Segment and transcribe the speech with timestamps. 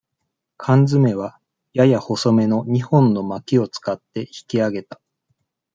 [0.57, 1.37] かん詰めは、
[1.73, 4.99] やや細めの二本のまきを使って引きあげた。